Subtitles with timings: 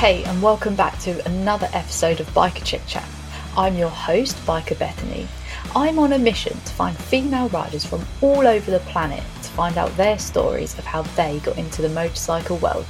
[0.00, 3.06] Hey, and welcome back to another episode of Biker Chick Chat.
[3.54, 5.28] I'm your host, Biker Bethany.
[5.76, 9.76] I'm on a mission to find female riders from all over the planet to find
[9.76, 12.86] out their stories of how they got into the motorcycle world.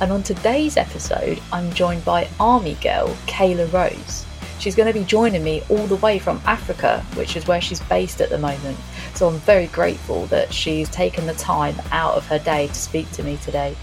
[0.00, 4.24] And on today's episode, I'm joined by Army girl Kayla Rose.
[4.60, 7.80] She's going to be joining me all the way from Africa, which is where she's
[7.80, 8.78] based at the moment.
[9.14, 13.10] So I'm very grateful that she's taken the time out of her day to speak
[13.10, 13.74] to me today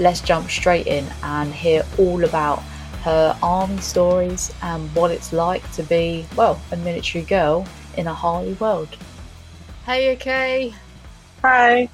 [0.00, 2.62] let's jump straight in and hear all about
[3.02, 8.14] her army stories and what it's like to be, well, a military girl in a
[8.14, 8.88] Harley world.
[9.84, 10.74] Hey, okay.
[11.42, 11.88] Hi.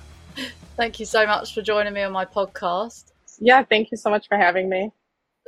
[0.77, 3.13] Thank you so much for joining me on my podcast.
[3.39, 4.93] Yeah, thank you so much for having me.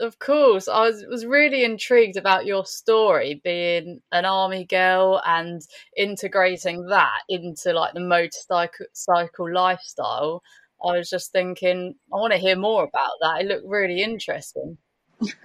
[0.01, 5.61] Of course, I was was really intrigued about your story, being an army girl and
[5.97, 10.43] integrating that into like the motorcycle cycle lifestyle.
[10.85, 13.41] I was just thinking, I want to hear more about that.
[13.41, 14.79] It looked really interesting.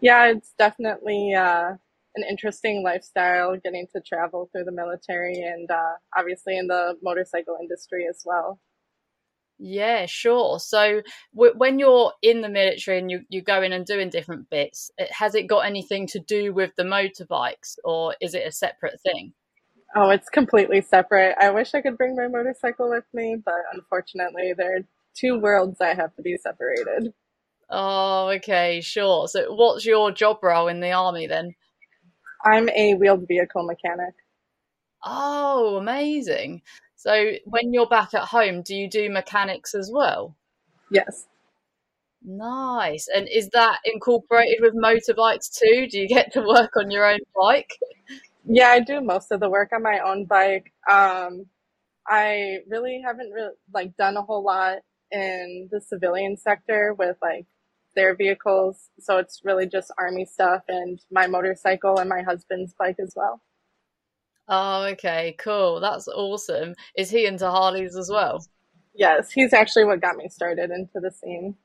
[0.00, 1.74] yeah, it's definitely uh,
[2.16, 7.56] an interesting lifestyle getting to travel through the military and uh, obviously in the motorcycle
[7.60, 8.58] industry as well.
[9.58, 10.60] Yeah, sure.
[10.60, 11.02] So
[11.34, 15.34] w- when you're in the military and you, you're going and doing different bits, has
[15.34, 19.32] it got anything to do with the motorbikes or is it a separate thing?
[19.96, 21.34] Oh, it's completely separate.
[21.40, 24.80] I wish I could bring my motorcycle with me, but unfortunately, there are
[25.14, 27.12] two worlds that have to be separated.
[27.70, 29.28] Oh, okay, sure.
[29.28, 31.54] So, what's your job role in the army then?
[32.44, 34.14] I'm a wheeled vehicle mechanic.
[35.04, 36.62] Oh, amazing.
[36.96, 40.36] So, when you're back at home, do you do mechanics as well?
[40.90, 41.26] Yes.
[42.24, 43.08] Nice.
[43.14, 45.86] And is that incorporated with motorbikes too?
[45.88, 47.78] Do you get to work on your own bike?
[48.48, 50.72] Yeah, I do most of the work on my own bike.
[50.90, 51.46] Um,
[52.06, 54.78] I really haven't really like done a whole lot
[55.10, 57.46] in the civilian sector with like
[57.94, 58.88] their vehicles.
[59.00, 63.42] So it's really just army stuff and my motorcycle and my husband's bike as well.
[64.48, 65.80] Oh, okay, cool.
[65.80, 66.74] That's awesome.
[66.96, 68.46] Is he into Harleys as well?
[68.94, 71.56] Yes, he's actually what got me started into the scene.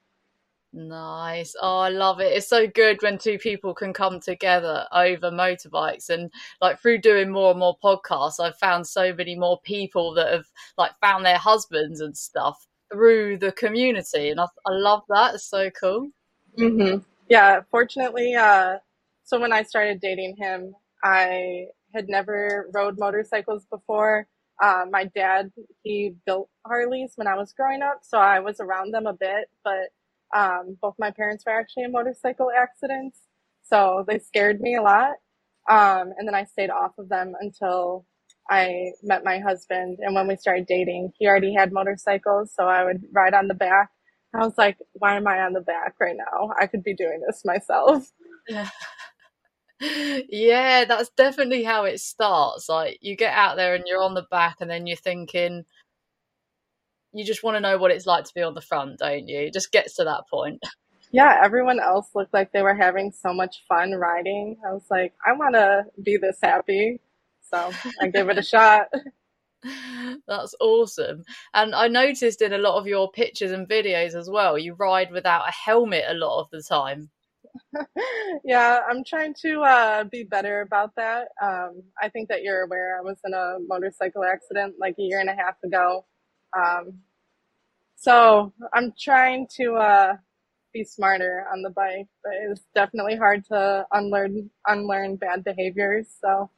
[0.75, 1.55] Nice.
[1.61, 2.33] Oh, I love it.
[2.33, 6.09] It's so good when two people can come together over motorbikes.
[6.09, 10.33] And like through doing more and more podcasts, I've found so many more people that
[10.33, 10.47] have
[10.77, 14.31] like found their husbands and stuff through the community.
[14.31, 15.35] And I, I love that.
[15.35, 16.09] It's so cool.
[16.57, 16.99] Mm-hmm.
[17.29, 17.61] Yeah.
[17.69, 18.77] Fortunately, uh,
[19.23, 20.73] so when I started dating him,
[21.03, 24.27] I had never rode motorcycles before.
[24.61, 25.51] Uh, my dad,
[25.83, 29.49] he built Harleys when I was growing up, so I was around them a bit,
[29.63, 29.89] but
[30.35, 33.19] um, both my parents were actually in motorcycle accidents,
[33.63, 35.13] so they scared me a lot.
[35.69, 38.05] Um, and then I stayed off of them until
[38.49, 39.99] I met my husband.
[40.01, 43.53] And when we started dating, he already had motorcycles, so I would ride on the
[43.53, 43.89] back.
[44.35, 46.49] I was like, why am I on the back right now?
[46.59, 48.11] I could be doing this myself.
[48.47, 48.69] Yeah.
[50.29, 52.67] yeah, that's definitely how it starts.
[52.67, 55.65] Like you get out there and you're on the back, and then you're thinking,
[57.13, 59.39] you just want to know what it's like to be on the front, don't you?
[59.39, 60.61] It just gets to that point.
[61.15, 64.57] Yeah, everyone else looked like they were having so much fun riding.
[64.67, 67.01] I was like, I want to be this happy.
[67.43, 68.87] So I gave it a shot.
[70.27, 71.23] That's awesome.
[71.53, 75.11] And I noticed in a lot of your pictures and videos as well, you ride
[75.11, 77.11] without a helmet a lot of the time.
[78.43, 81.27] yeah, I'm trying to uh, be better about that.
[81.41, 85.19] Um, I think that you're aware I was in a motorcycle accident like a year
[85.19, 86.05] and a half ago.
[86.57, 86.99] Um,
[87.95, 90.13] so I'm trying to uh,
[90.73, 96.07] be smarter on the bike, but it's definitely hard to unlearn unlearn bad behaviors.
[96.19, 96.49] So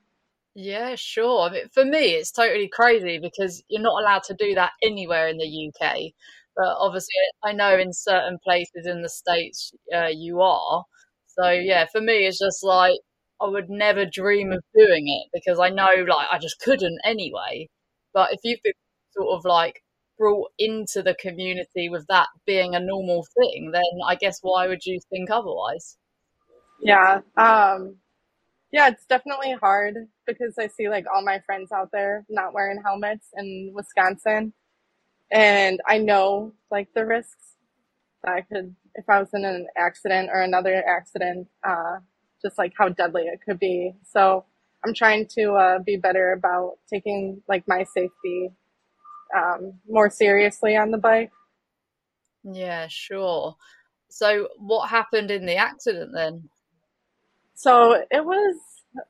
[0.55, 1.41] yeah, sure.
[1.49, 5.27] I mean, for me, it's totally crazy because you're not allowed to do that anywhere
[5.27, 6.13] in the UK.
[6.55, 7.13] But obviously,
[7.43, 10.85] I know in certain places in the states uh, you are.
[11.27, 12.97] So yeah, for me, it's just like
[13.41, 17.67] I would never dream of doing it because I know like I just couldn't anyway.
[18.13, 18.73] But if you've been
[19.11, 19.83] sort of like
[20.17, 24.85] brought into the community with that being a normal thing, then I guess why would
[24.85, 25.97] you think otherwise?
[26.81, 27.21] Yeah.
[27.37, 27.97] Um,
[28.71, 29.95] Yeah, it's definitely hard
[30.27, 34.53] because I see like all my friends out there not wearing helmets in Wisconsin.
[35.31, 37.55] And I know like the risks
[38.23, 41.99] that I could, if I was in an accident or another accident, uh,
[42.41, 43.93] just like how deadly it could be.
[44.03, 44.45] So
[44.85, 48.51] I'm trying to uh, be better about taking like my safety
[49.35, 51.31] um, more seriously on the bike.
[52.43, 53.55] Yeah, sure.
[54.09, 56.49] So, what happened in the accident then?
[57.55, 58.55] So, it was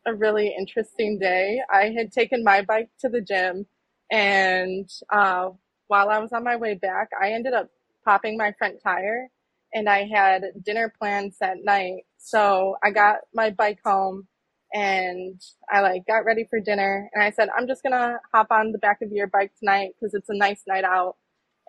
[0.05, 1.61] a really interesting day.
[1.71, 3.65] I had taken my bike to the gym,
[4.11, 5.49] and uh,
[5.87, 7.69] while I was on my way back, I ended up
[8.03, 9.29] popping my front tire,
[9.73, 12.05] and I had dinner plans that night.
[12.17, 14.27] So, I got my bike home
[14.75, 15.41] and
[15.71, 18.77] I like got ready for dinner and I said, I'm just gonna hop on the
[18.77, 21.15] back of your bike tonight because it's a nice night out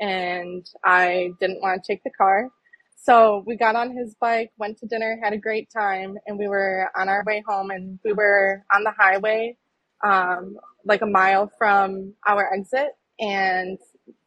[0.00, 2.48] and I didn't want to take the car.
[2.96, 6.48] So we got on his bike, went to dinner, had a great time, and we
[6.48, 9.56] were on our way home and we were on the highway,
[10.04, 12.88] um, like a mile from our exit
[13.20, 13.78] and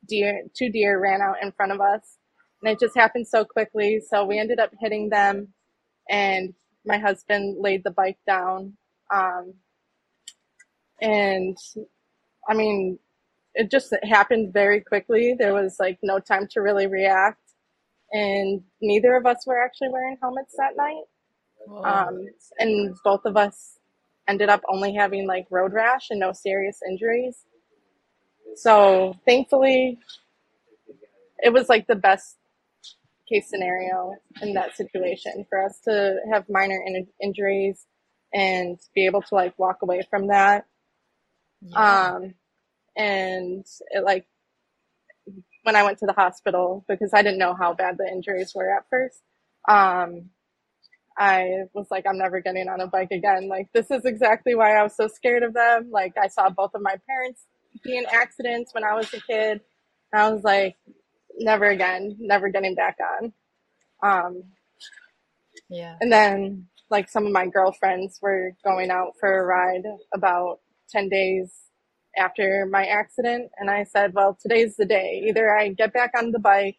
[0.08, 2.18] deer, two deer ran out in front of us
[2.62, 4.02] and it just happened so quickly.
[4.10, 5.50] So we ended up hitting them
[6.10, 6.54] and
[6.86, 8.74] my husband laid the bike down.
[9.14, 9.54] Um,
[11.02, 11.58] and
[12.48, 13.00] I mean,
[13.56, 15.36] it just happened very quickly.
[15.38, 17.42] There was like no time to really react.
[18.12, 21.04] And neither of us were actually wearing helmets that night.
[21.84, 22.28] Um,
[22.58, 23.78] and both of us
[24.28, 27.46] ended up only having like road rash and no serious injuries.
[28.56, 30.00] So thankfully,
[31.40, 32.38] it was like the best
[33.32, 37.86] case scenario in that situation for us to have minor in- injuries
[38.34, 40.66] and be able to like walk away from that.
[41.62, 42.12] Yeah.
[42.16, 42.34] Um,
[42.96, 44.26] and it like
[45.64, 48.76] when I went to the hospital because I didn't know how bad the injuries were
[48.76, 49.22] at first.
[49.68, 50.30] Um,
[51.18, 53.50] I was like, I'm never getting on a bike again.
[53.50, 55.90] Like, this is exactly why I was so scared of them.
[55.92, 57.46] Like, I saw both of my parents
[57.84, 59.60] be in accidents when I was a kid.
[60.14, 60.78] And I was like,
[61.40, 63.34] never again, never getting back on.
[64.04, 64.44] Um,
[65.70, 65.96] yeah.
[66.02, 69.84] And then, like, some of my girlfriends were going out for a ride
[70.14, 70.60] about
[70.90, 71.52] 10 days
[72.18, 73.52] after my accident.
[73.58, 75.24] And I said, well, today's the day.
[75.28, 76.78] Either I get back on the bike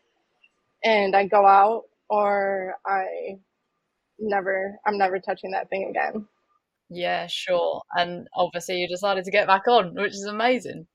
[0.85, 3.39] and I go out, or I
[4.19, 6.27] never, I'm never touching that thing again.
[6.91, 7.83] Yeah, sure.
[7.97, 10.87] And obviously, you decided to get back on, which is amazing.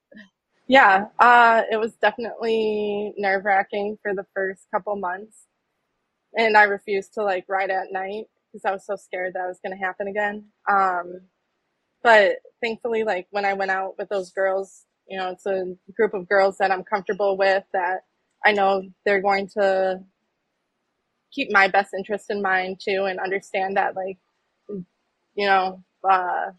[0.67, 5.45] Yeah, uh, it was definitely nerve wracking for the first couple months.
[6.37, 9.59] And I refused to like ride at night because I was so scared that was
[9.65, 10.45] going to happen again.
[10.69, 11.21] Um,
[12.03, 16.13] but thankfully, like when I went out with those girls, you know, it's a group
[16.13, 18.01] of girls that I'm comfortable with that
[18.45, 20.01] I know they're going to
[21.31, 24.17] keep my best interest in mind too and understand that like,
[25.35, 26.51] you know, uh,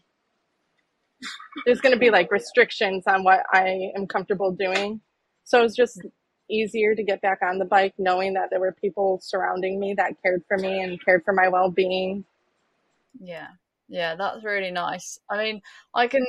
[1.65, 5.01] there's going to be like restrictions on what I am comfortable doing.
[5.43, 6.01] So it was just
[6.49, 10.13] easier to get back on the bike knowing that there were people surrounding me that
[10.21, 12.23] cared for me and cared for my well-being.
[13.19, 13.47] Yeah.
[13.89, 15.19] Yeah, that's really nice.
[15.29, 15.61] I mean,
[15.93, 16.25] I can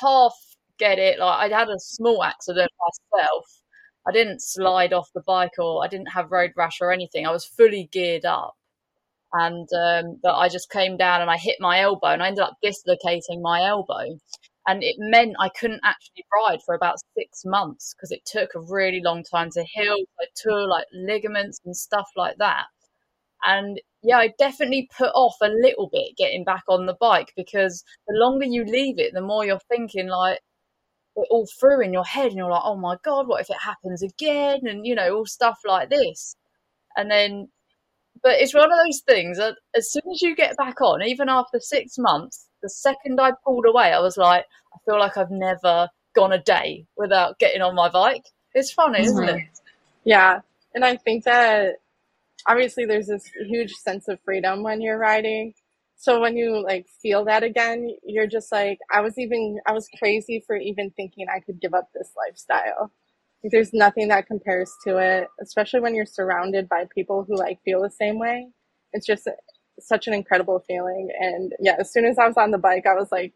[0.00, 0.34] half
[0.78, 1.18] get it.
[1.18, 2.70] Like I had a small accident
[3.12, 3.62] myself.
[4.08, 7.26] I didn't slide off the bike or I didn't have road rash or anything.
[7.26, 8.56] I was fully geared up
[9.32, 12.44] and um, but I just came down and I hit my elbow and I ended
[12.44, 14.18] up dislocating my elbow.
[14.68, 18.60] And it meant I couldn't actually ride for about six months because it took a
[18.60, 19.96] really long time to heal.
[20.20, 22.64] I tore like ligaments and stuff like that.
[23.46, 27.84] And yeah, I definitely put off a little bit getting back on the bike because
[28.08, 30.40] the longer you leave it, the more you're thinking like
[31.16, 33.56] it all through in your head and you're like, oh my God, what if it
[33.62, 34.60] happens again?
[34.64, 36.36] And you know, all stuff like this.
[36.96, 37.48] And then
[38.26, 41.28] but it's one of those things that as soon as you get back on, even
[41.28, 45.30] after six months, the second I pulled away, I was like, I feel like I've
[45.30, 48.24] never gone a day without getting on my bike.
[48.52, 49.06] It's funny, mm-hmm.
[49.06, 49.44] isn't it?
[50.02, 50.40] Yeah.
[50.74, 51.76] And I think that
[52.48, 55.54] obviously there's this huge sense of freedom when you're riding.
[55.94, 59.88] So when you like feel that again, you're just like, I was even, I was
[60.00, 62.90] crazy for even thinking I could give up this lifestyle
[63.44, 67.82] there's nothing that compares to it, especially when you're surrounded by people who like feel
[67.82, 68.48] the same way.
[68.92, 69.28] It's just
[69.80, 71.08] such an incredible feeling.
[71.20, 73.34] And yeah, as soon as I was on the bike, I was like,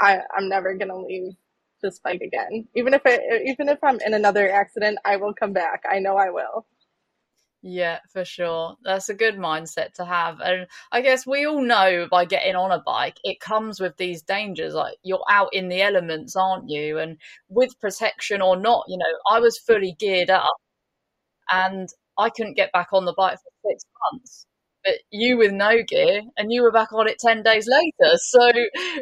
[0.00, 1.32] I, I'm never gonna leave
[1.82, 2.68] this bike again.
[2.76, 5.84] Even if it, even if I'm in another accident, I will come back.
[5.90, 6.66] I know I will.
[7.66, 8.76] Yeah, for sure.
[8.84, 10.40] That's a good mindset to have.
[10.40, 14.22] And I guess we all know by getting on a bike, it comes with these
[14.22, 14.74] dangers.
[14.74, 16.98] Like you're out in the elements, aren't you?
[16.98, 17.16] And
[17.48, 20.56] with protection or not, you know, I was fully geared up
[21.50, 24.46] and I couldn't get back on the bike for six months.
[24.84, 28.16] but you with no gear, and you were back on it ten days later.
[28.18, 28.52] So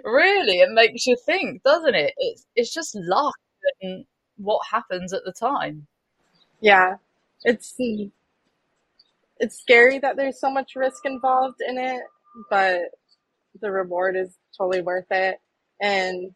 [0.04, 2.14] really, it makes you think, doesn't it?
[2.19, 3.35] It's it's just luck
[3.83, 4.04] and
[4.38, 5.87] what happens at the time.
[6.61, 6.97] Yeah,
[7.45, 7.75] it's
[9.42, 12.02] it's scary that there's so much risk involved in it,
[12.49, 12.78] but
[13.61, 15.38] the reward is totally worth it.
[15.80, 16.30] And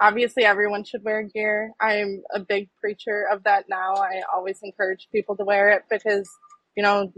[0.00, 1.72] obviously everyone should wear gear.
[1.78, 3.92] I'm a big preacher of that now.
[3.96, 6.26] I always encourage people to wear it because,
[6.74, 7.12] you know,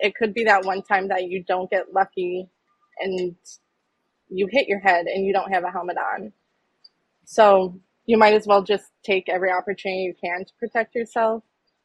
[0.00, 2.46] it could be that one time that you don't get lucky
[3.00, 3.34] and
[4.28, 6.30] you hit your head and you don't have a helmet on.
[7.24, 11.42] So you might as well just take every opportunity you can to protect yourself.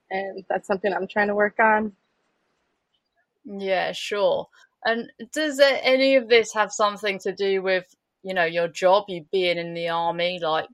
[0.10, 1.94] And that's something I'm trying to work on.
[3.46, 4.48] Yeah, sure.
[4.86, 7.86] And does any of this have something to do with
[8.24, 10.40] you know your job you being in the army?
[10.42, 10.68] Like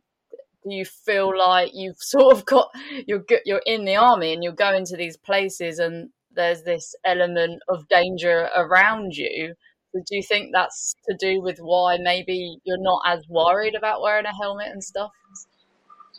[0.63, 2.69] do you feel like you've sort of got
[3.07, 7.61] you're you're in the army and you're going to these places and there's this element
[7.69, 9.55] of danger around you?
[9.95, 14.25] Do you think that's to do with why maybe you're not as worried about wearing
[14.27, 15.11] a helmet and stuff?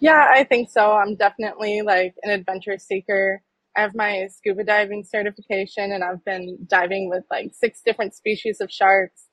[0.01, 0.93] Yeah i think so.
[0.93, 3.43] I'm definitely like an adventure seeker
[3.79, 8.61] i have my scuba diving certification and i've been diving with like six different species
[8.61, 9.27] of sharks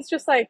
[0.00, 0.48] it's just like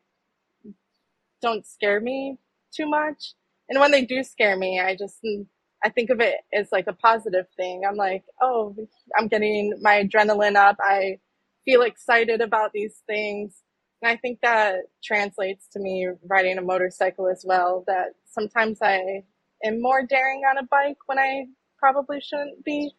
[1.40, 2.38] don't scare me
[2.74, 3.34] too much.
[3.68, 5.46] And when they do scare me, I just mm,
[5.84, 7.82] I think of it as like a positive thing.
[7.88, 8.76] I'm like, oh,
[9.18, 10.76] I'm getting my adrenaline up.
[10.80, 11.18] I
[11.64, 13.62] feel excited about these things.
[14.02, 17.84] And I think that translates to me riding a motorcycle as well.
[17.86, 19.24] That sometimes I
[19.64, 21.46] am more daring on a bike when I
[21.78, 22.92] probably shouldn't be,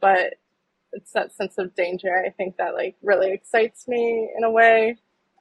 [0.00, 0.34] but
[0.92, 2.22] it's that sense of danger.
[2.24, 4.96] I think that like really excites me in a way.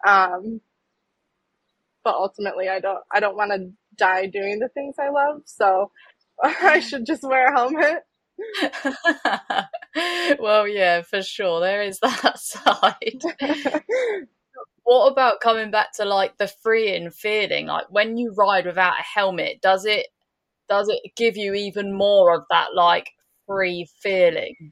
[0.06, 0.62] Um,
[2.04, 5.92] but ultimately I don't I don't want to die doing the things I love, so
[6.44, 8.04] I should just wear a helmet.
[10.40, 11.60] well, yeah, for sure.
[11.60, 13.22] There is that side.
[14.84, 17.68] what about coming back to like the freeing feeling?
[17.68, 20.08] Like when you ride without a helmet, does it
[20.70, 23.10] does it give you even more of that like
[23.48, 24.72] free feeling?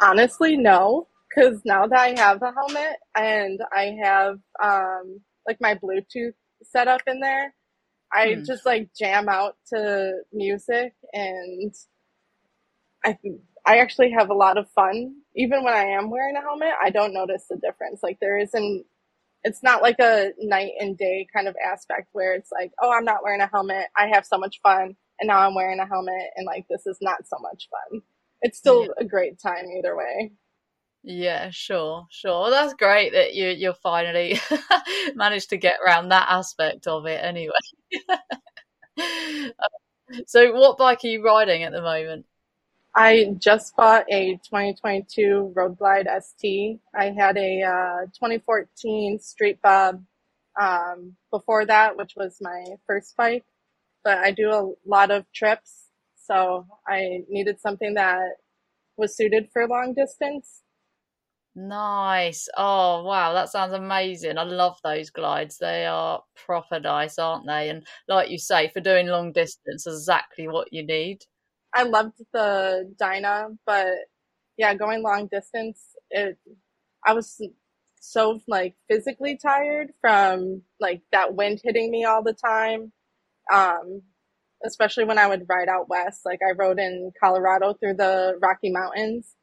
[0.00, 1.08] Honestly, no.
[1.28, 6.88] Because now that I have a helmet and I have um, like my Bluetooth set
[6.88, 7.54] up in there.
[8.12, 8.44] I hmm.
[8.44, 11.72] just like jam out to music and
[13.04, 13.18] I
[13.64, 15.14] I actually have a lot of fun.
[15.34, 18.02] Even when I am wearing a helmet, I don't notice the difference.
[18.02, 18.84] Like there isn't
[19.44, 23.04] it's not like a night and day kind of aspect where it's like, oh, I'm
[23.04, 23.86] not wearing a helmet.
[23.96, 26.98] I have so much fun and now I'm wearing a helmet and like this is
[27.00, 28.02] not so much fun.
[28.42, 28.90] It's still yeah.
[28.98, 30.32] a great time either way.
[31.04, 32.42] Yeah, sure, sure.
[32.42, 34.40] Well, that's great that you you finally
[35.14, 37.20] managed to get around that aspect of it.
[37.22, 37.52] Anyway,
[40.26, 42.26] so what bike are you riding at the moment?
[42.94, 46.80] I just bought a 2022 Road Glide ST.
[46.94, 50.04] I had a uh, 2014 Street Bob
[50.60, 53.44] um, before that, which was my first bike.
[54.04, 58.36] But I do a lot of trips, so I needed something that
[58.96, 60.62] was suited for long distance.
[61.54, 62.48] Nice.
[62.56, 63.34] Oh, wow.
[63.34, 64.38] That sounds amazing.
[64.38, 65.58] I love those glides.
[65.58, 67.68] They are proper nice, aren't they?
[67.68, 71.18] And like you say, for doing long distance, exactly what you need.
[71.74, 73.86] I loved the Dyna, but
[74.56, 75.80] yeah, going long distance,
[76.10, 76.38] it,
[77.06, 77.40] I was
[78.00, 82.92] so like physically tired from like that wind hitting me all the time.
[83.52, 84.02] Um,
[84.64, 86.20] especially when I would ride out west.
[86.24, 89.34] Like I rode in Colorado through the Rocky Mountains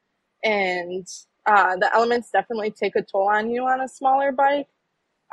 [0.44, 1.06] and
[1.46, 4.68] uh, the elements definitely take a toll on you on a smaller bike.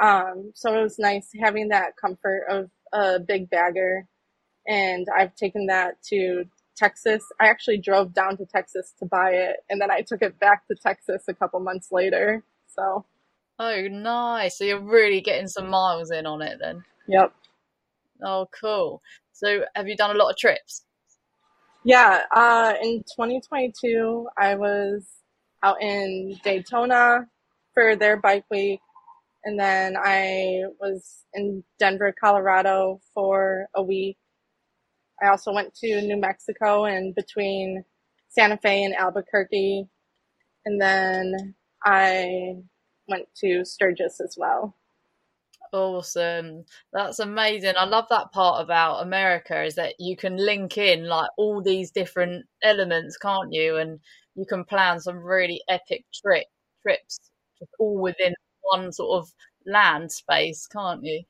[0.03, 4.07] Um, so it was nice having that comfort of a big bagger.
[4.67, 6.45] And I've taken that to
[6.77, 7.23] Texas.
[7.41, 10.67] I actually drove down to Texas to buy it, and then I took it back
[10.67, 12.43] to Texas a couple months later.
[12.69, 13.05] So.
[13.59, 14.59] Oh, nice.
[14.59, 16.85] So you're really getting some miles in on it then.
[17.09, 17.33] Yep.
[18.25, 19.03] Oh, cool.
[19.33, 20.85] So have you done a lot of trips?
[21.85, 22.23] Yeah.
[22.35, 25.07] Uh, in 2022, I was
[25.63, 27.27] out in Daytona
[27.75, 28.81] for their bike week.
[29.45, 34.17] And then I was in Denver, Colorado for a week.
[35.23, 37.85] I also went to New Mexico and between
[38.29, 39.87] Santa Fe and Albuquerque.
[40.65, 41.55] And then
[41.85, 42.57] I
[43.09, 44.75] went to Sturgis as well.
[45.73, 46.65] Awesome.
[46.93, 47.75] That's amazing.
[47.77, 51.91] I love that part about America is that you can link in like all these
[51.91, 53.77] different elements, can't you?
[53.77, 54.01] And
[54.35, 56.47] you can plan some really epic trip
[56.83, 57.19] trips
[57.79, 59.33] all within one sort of
[59.67, 61.23] land space, can't you?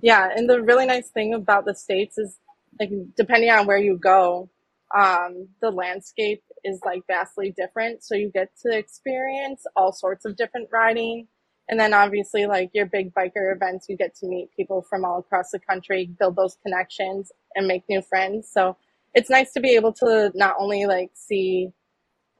[0.00, 2.38] Yeah, and the really nice thing about the states is
[2.78, 4.48] like depending on where you go,
[4.96, 8.02] um, the landscape is like vastly different.
[8.02, 11.28] So you get to experience all sorts of different riding.
[11.70, 15.20] And then obviously like your big biker events, you get to meet people from all
[15.20, 18.50] across the country, build those connections and make new friends.
[18.52, 18.76] So
[19.14, 21.70] it's nice to be able to not only like see,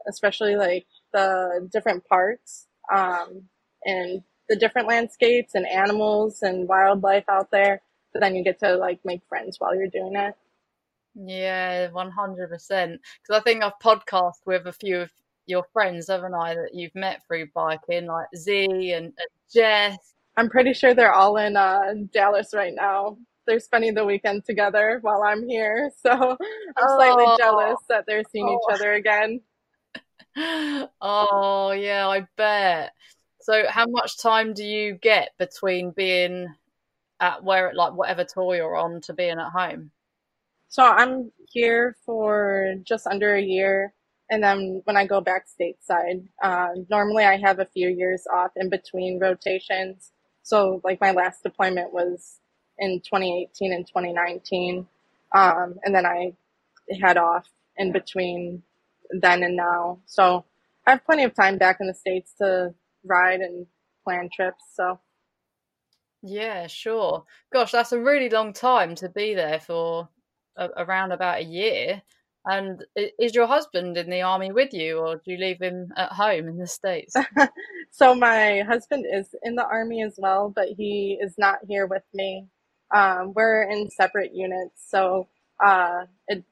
[0.08, 3.44] especially like the different parks, um,
[3.84, 7.82] and the different landscapes and animals and wildlife out there,
[8.12, 10.34] but then you get to like make friends while you're doing it.
[11.14, 13.00] Yeah, one hundred percent.
[13.22, 15.12] Because I think I've podcast with a few of
[15.47, 19.14] your friends, haven't I, that you've met through biking, like Z and, and
[19.52, 20.14] Jess.
[20.37, 23.18] I'm pretty sure they're all in uh, Dallas right now.
[23.47, 28.25] They're spending the weekend together while I'm here, so I'm slightly Oh, jealous that they're
[28.30, 29.40] seeing oh, each other again.
[31.00, 32.92] oh, yeah, I bet.
[33.40, 36.54] So, how much time do you get between being
[37.18, 39.90] at where, like, whatever tour you're on to being at home?
[40.70, 43.92] So I'm here for just under a year,
[44.30, 48.52] and then when I go back stateside, uh, normally I have a few years off
[48.56, 50.12] in between rotations.
[50.42, 52.38] So like my last deployment was
[52.78, 54.87] in 2018 and 2019,
[55.34, 56.32] um, and then I
[57.02, 57.46] head off
[57.76, 58.62] in between
[59.10, 59.99] then and now.
[60.06, 60.44] So
[60.87, 62.72] I have plenty of time back in the states to
[63.04, 63.66] ride and
[64.04, 64.62] plan trips.
[64.75, 65.00] So
[66.22, 67.25] Yeah, sure.
[67.52, 70.08] Gosh, that's a really long time to be there for
[70.56, 72.02] a, around about a year.
[72.44, 72.85] And
[73.18, 76.49] is your husband in the army with you, or do you leave him at home
[76.49, 77.14] in the States?
[77.90, 82.04] so my husband is in the army as well, but he is not here with
[82.14, 82.47] me.
[82.94, 85.28] Um, we're in separate units, so
[85.62, 86.44] uh, it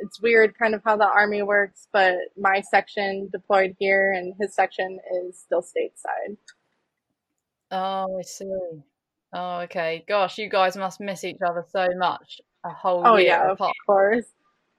[0.00, 1.86] it's weird kind of how the army works.
[1.92, 6.36] But my section deployed here, and his section is still stateside.
[7.70, 8.44] Oh, I see.
[9.32, 10.04] Oh, okay.
[10.08, 13.58] Gosh, you guys must miss each other so much a whole Oh year yeah, of
[13.58, 13.76] apart.
[13.86, 14.26] course.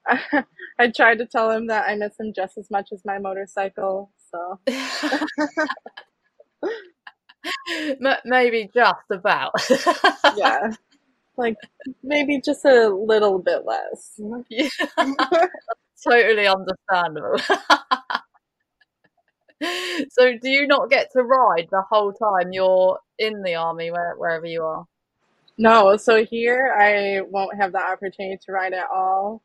[0.80, 4.12] I tried to tell him that I miss him just as much as my motorcycle.
[4.32, 4.60] So
[8.26, 9.54] Maybe just about.
[10.38, 10.72] yeah,
[11.38, 11.56] like
[12.04, 14.20] maybe just a little bit less.
[14.50, 14.68] Yeah,
[16.08, 17.38] totally understandable.
[20.12, 24.16] So, do you not get to ride the whole time you're in the army, where,
[24.18, 24.86] wherever you are?
[25.58, 29.42] No, so here I won't have the opportunity to ride at all.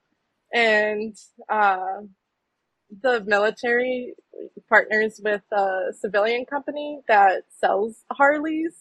[0.54, 1.16] And
[1.50, 2.02] uh,
[3.02, 4.14] the military
[4.68, 8.74] partners with a civilian company that sells Harleys.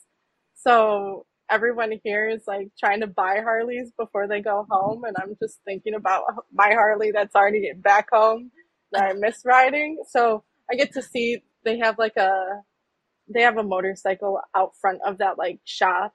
[0.55, 5.03] So everyone here is like trying to buy Harleys before they go home.
[5.05, 8.51] And I'm just thinking about my Harley that's already back home
[8.93, 10.03] that I miss riding.
[10.09, 12.61] So I get to see they have like a
[13.33, 16.13] they have a motorcycle out front of that like shop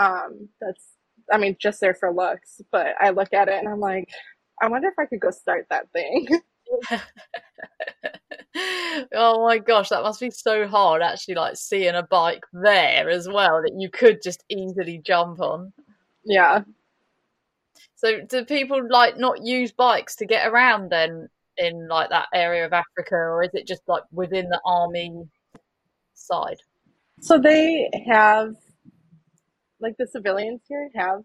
[0.00, 0.92] um that's
[1.32, 4.08] i mean just there for looks but i look at it and i'm like
[4.62, 6.26] i wonder if i could go start that thing
[9.12, 13.28] Oh my gosh, that must be so hard actually, like seeing a bike there as
[13.28, 15.72] well that you could just easily jump on.
[16.24, 16.62] yeah
[17.96, 22.64] So, do people like not use bikes to get around then in like that area
[22.64, 25.28] of Africa, or is it just like within the army
[26.14, 26.58] side?
[27.20, 28.54] so they have
[29.80, 31.22] like the civilians here have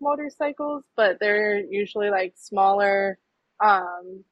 [0.00, 3.18] motorcycles but they're usually like smaller
[3.64, 4.24] um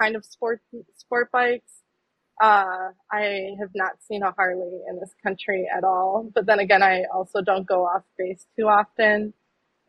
[0.00, 0.60] kind of sport
[0.96, 1.72] sport bikes.
[2.42, 6.82] Uh i have not seen a harley in this country at all but then again
[6.82, 9.34] i also don't go off base too often.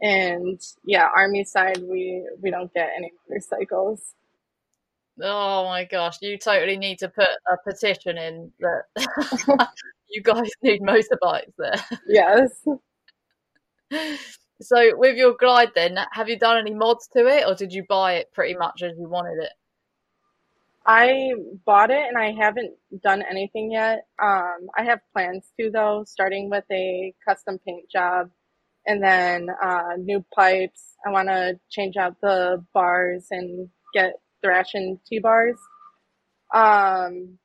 [0.01, 4.15] And yeah army side we we don't get any motorcycles.
[5.21, 8.85] Oh my gosh, you totally need to put a petition in that
[10.09, 11.75] you guys need motorbikes there.
[12.07, 12.65] yes
[14.61, 17.83] So, with your glide, then, have you done any mods to it, or did you
[17.87, 19.51] buy it pretty much as you wanted it?
[20.85, 21.33] I
[21.65, 24.07] bought it and I haven't done anything yet.
[24.21, 28.31] Um, I have plans to though, starting with a custom paint job
[28.85, 30.95] and then uh, new pipes.
[31.05, 35.57] I want to change out the bars and get Thrashin T bars.
[36.53, 37.37] Um,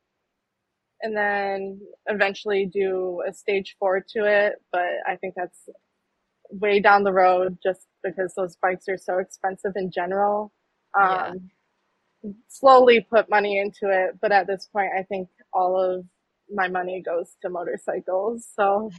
[1.03, 5.69] and then eventually do a stage four to it, but I think that's
[6.51, 10.53] way down the road just because those bikes are so expensive in general.
[10.97, 11.33] Yeah.
[11.33, 11.51] Um,
[12.49, 16.05] slowly put money into it, but at this point, I think all of
[16.53, 18.47] my money goes to motorcycles.
[18.55, 18.91] So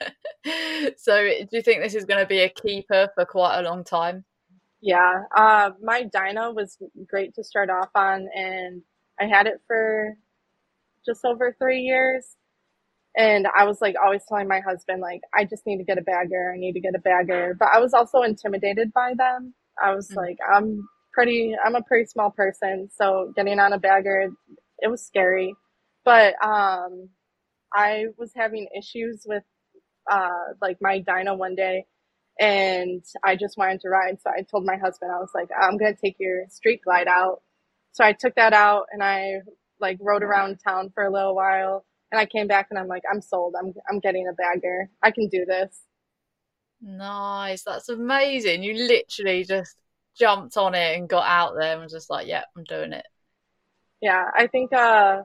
[0.96, 3.84] so, do you think this is going to be a keeper for quite a long
[3.84, 4.24] time?
[4.82, 6.76] yeah, uh, my Dyna was
[7.08, 8.82] great to start off on, and
[9.20, 10.16] I had it for
[11.06, 12.36] just over three years.
[13.16, 16.02] And I was like always telling my husband, like, I just need to get a
[16.02, 16.52] bagger.
[16.54, 17.54] I need to get a bagger.
[17.58, 19.54] But I was also intimidated by them.
[19.82, 20.16] I was Mm.
[20.16, 24.30] like, I'm pretty I'm a pretty small person, so getting on a bagger
[24.80, 25.54] it was scary.
[26.04, 27.10] But um
[27.74, 29.44] I was having issues with
[30.10, 31.86] uh like my Dyna one day
[32.40, 34.18] and I just wanted to ride.
[34.22, 37.42] So I told my husband, I was like, I'm gonna take your street glide out.
[37.92, 39.40] So I took that out and I
[39.80, 43.02] like rode around town for a little while and I came back and I'm like,
[43.10, 43.54] I'm sold.
[43.58, 44.90] I'm I'm getting a bagger.
[45.02, 45.80] I can do this.
[46.80, 47.64] Nice.
[47.64, 48.62] That's amazing.
[48.62, 49.76] You literally just
[50.18, 53.06] jumped on it and got out there and was just like, yeah, I'm doing it.
[54.02, 55.22] Yeah, I think uh,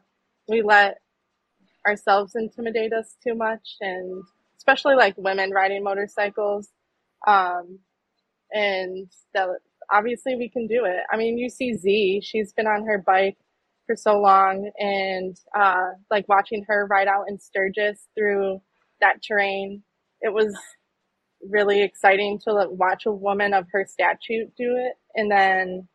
[0.47, 0.99] we let
[1.85, 4.23] ourselves intimidate us too much, and
[4.57, 6.69] especially like women riding motorcycles.
[7.25, 7.79] Um,
[8.51, 9.49] and that
[9.91, 11.01] obviously we can do it.
[11.11, 13.37] I mean, you see Z, she's been on her bike
[13.87, 18.61] for so long, and uh, like watching her ride out in Sturgis through
[19.01, 19.81] that terrain,
[20.21, 20.55] it was
[21.49, 24.93] really exciting to like, watch a woman of her stature do it.
[25.15, 25.87] And then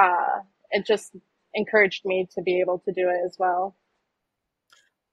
[0.00, 1.16] uh, it just
[1.54, 3.76] encouraged me to be able to do it as well.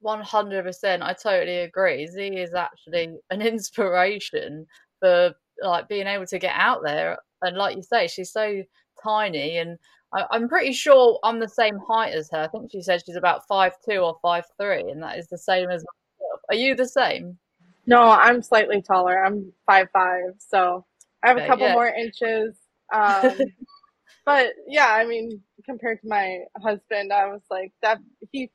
[0.04, 1.02] 100%.
[1.02, 2.08] I totally agree.
[2.08, 4.67] Z is actually an inspiration
[4.99, 7.19] for like being able to get out there.
[7.41, 8.63] And like you say, she's so
[9.04, 9.78] tiny and
[10.13, 12.39] I, am pretty sure I'm the same height as her.
[12.39, 15.38] I think she said she's about five two or five three, and that is the
[15.38, 16.42] same as myself.
[16.50, 17.38] Are you the same?
[17.86, 19.24] No, I'm slightly taller.
[19.24, 20.86] I'm five five, so
[21.24, 21.74] I have okay, a couple yeah.
[21.74, 22.56] more inches.
[22.94, 23.39] Um,
[24.26, 28.00] but yeah, I mean, compared to my husband, I was like that.
[28.32, 28.52] He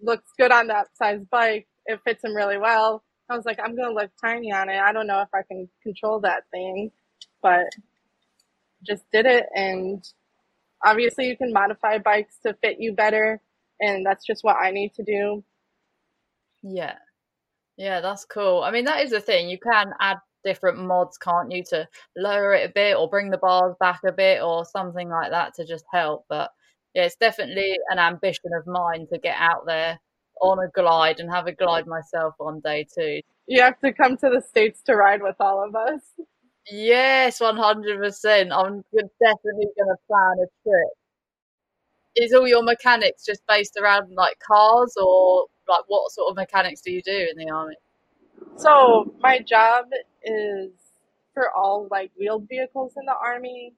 [0.00, 1.66] looks good on that size bike.
[1.86, 3.02] It fits him really well.
[3.28, 4.78] I was like, I'm gonna look tiny on it.
[4.78, 6.92] I don't know if I can control that thing,
[7.42, 7.66] but
[8.86, 9.46] just did it.
[9.54, 10.04] And
[10.84, 13.40] obviously, you can modify bikes to fit you better,
[13.80, 15.44] and that's just what I need to do.
[16.62, 16.94] Yeah.
[17.76, 18.62] Yeah, that's cool.
[18.62, 19.48] I mean, that is the thing.
[19.48, 23.38] You can add different mods, can't you, to lower it a bit or bring the
[23.38, 26.24] bars back a bit or something like that to just help.
[26.28, 26.50] But
[26.94, 29.98] yeah, it's definitely an ambition of mine to get out there
[30.40, 33.20] on a glide and have a glide myself one day too.
[33.46, 36.02] You have to come to the States to ride with all of us.
[36.70, 38.52] Yes, 100%.
[38.52, 38.84] I'm
[39.20, 40.92] definitely going to plan a trip.
[42.16, 46.80] Is all your mechanics just based around like cars or like what sort of mechanics
[46.80, 47.76] do you do in the army?
[48.56, 49.86] So my job
[50.24, 50.70] is
[51.34, 53.74] for all like wheeled vehicles in the army.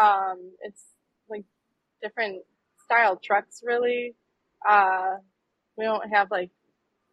[0.00, 0.84] Um, it's
[1.28, 1.44] like
[2.02, 2.42] different
[2.84, 4.14] style trucks really.
[4.68, 5.16] Uh,
[5.76, 6.50] we don't have like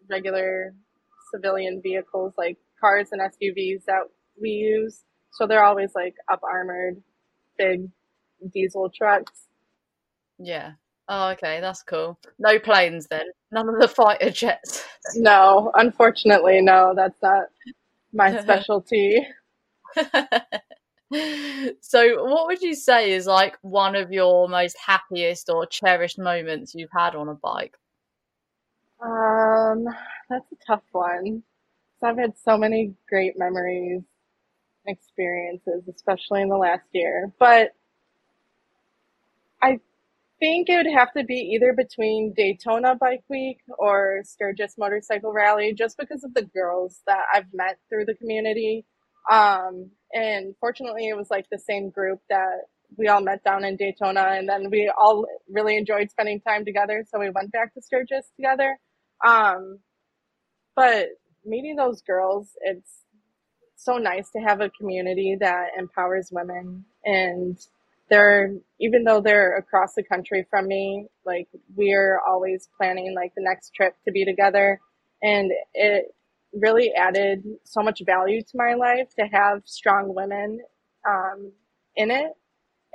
[0.09, 0.73] regular
[1.33, 4.03] civilian vehicles like cars and SUVs that
[4.39, 5.01] we use.
[5.37, 6.99] So they're always like up armored,
[7.59, 7.87] big
[8.51, 9.43] diesel trucks.
[10.39, 10.71] Yeah.
[11.07, 12.17] Oh, okay, that's cool.
[12.39, 13.27] No planes then.
[13.51, 14.83] None of the fighter jets.
[15.15, 16.93] no, unfortunately, no.
[16.95, 17.49] That's not
[18.11, 19.23] my specialty.
[21.81, 26.73] so, what would you say is like one of your most happiest or cherished moments
[26.73, 27.77] you've had on a bike?
[28.99, 29.85] Um,
[30.31, 31.43] that's a tough one.
[31.99, 34.01] So I've had so many great memories,
[34.87, 37.31] experiences, especially in the last year.
[37.39, 37.73] But
[39.61, 39.79] I
[40.39, 45.73] think it would have to be either between Daytona Bike Week or Sturgis Motorcycle Rally,
[45.73, 48.85] just because of the girls that I've met through the community.
[49.31, 52.61] Um, and fortunately, it was like the same group that
[52.97, 57.03] we all met down in Daytona, and then we all really enjoyed spending time together.
[57.11, 58.79] So we went back to Sturgis together.
[59.25, 59.79] Um,
[60.75, 61.07] but
[61.43, 63.01] meeting those girls, it's
[63.77, 66.83] so nice to have a community that empowers women.
[67.05, 67.57] And
[68.09, 73.43] they're even though they're across the country from me like we're always planning like the
[73.43, 74.79] next trip to be together.
[75.21, 76.15] And it
[76.53, 80.59] really added so much value to my life to have strong women
[81.07, 81.51] um,
[81.95, 82.31] in it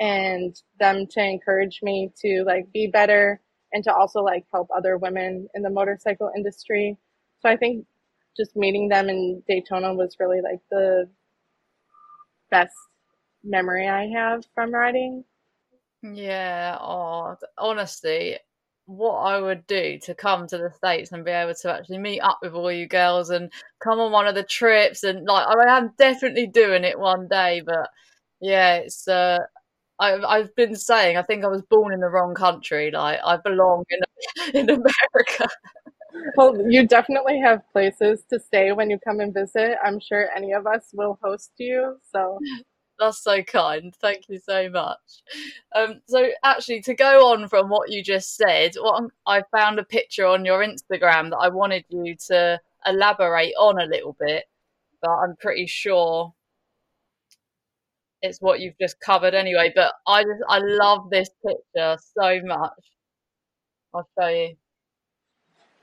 [0.00, 3.40] and them to encourage me to like be better
[3.72, 6.96] and to also like help other women in the motorcycle industry.
[7.40, 7.86] So i think
[8.36, 11.08] just meeting them in daytona was really like the
[12.50, 12.74] best
[13.44, 15.24] memory I have from riding.
[16.02, 18.38] Yeah, oh, honestly,
[18.86, 22.20] what I would do to come to the States and be able to actually meet
[22.20, 25.76] up with all you girls and come on one of the trips and like I
[25.78, 27.88] am definitely doing it one day, but
[28.40, 29.38] yeah, it's uh
[30.00, 32.90] I've I've been saying I think I was born in the wrong country.
[32.90, 35.48] Like I belong in in America.
[36.36, 39.76] Well, you definitely have places to stay when you come and visit.
[39.84, 41.98] I'm sure any of us will host you.
[42.12, 42.38] So
[42.98, 43.94] that's so kind.
[44.00, 44.98] Thank you so much.
[45.74, 49.84] Um, so, actually, to go on from what you just said, what I found a
[49.84, 54.44] picture on your Instagram that I wanted you to elaborate on a little bit,
[55.00, 56.32] but I'm pretty sure
[58.22, 59.72] it's what you've just covered anyway.
[59.74, 62.72] But I just I love this picture so much.
[63.94, 64.56] I'll show you.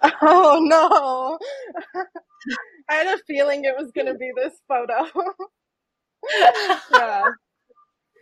[0.21, 1.37] Oh no!
[2.89, 5.05] I had a feeling it was going to be this photo.
[6.91, 7.23] yeah.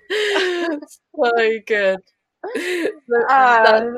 [1.15, 1.31] so
[1.65, 1.99] good.
[3.29, 3.91] Uh,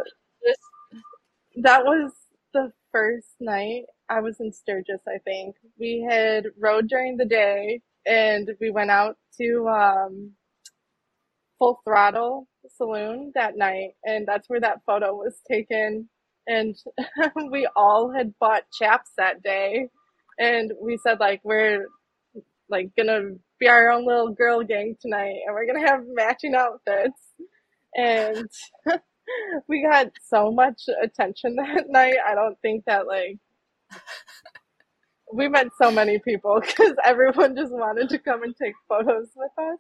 [1.58, 2.12] that was
[2.54, 5.56] the first night I was in Sturgis, I think.
[5.80, 10.32] We had rode during the day and we went out to um,
[11.60, 16.10] Full Throttle Saloon that night, and that's where that photo was taken.
[16.50, 16.76] And
[17.52, 19.90] we all had bought chaps that day,
[20.40, 21.88] and we said like we're
[22.70, 23.22] like gonna
[23.60, 27.22] be our own little girl gang tonight, and we're gonna have matching outfits.
[27.96, 28.50] And
[29.70, 32.18] we got so much attention that night.
[32.28, 33.38] I don't think that like
[35.34, 39.52] we met so many people because everyone just wanted to come and take photos with
[39.60, 39.80] us.